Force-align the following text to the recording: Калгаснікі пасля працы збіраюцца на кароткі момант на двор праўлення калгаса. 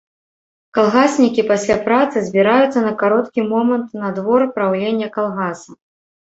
Калгаснікі 0.77 1.41
пасля 1.51 1.75
працы 1.87 2.23
збіраюцца 2.29 2.79
на 2.87 2.93
кароткі 3.03 3.45
момант 3.53 3.87
на 4.05 4.09
двор 4.17 4.41
праўлення 4.57 5.07
калгаса. 5.21 5.71